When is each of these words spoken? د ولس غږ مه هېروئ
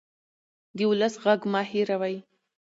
د 0.75 0.77
ولس 0.89 1.13
غږ 1.23 1.41
مه 1.51 1.61
هېروئ 1.71 2.17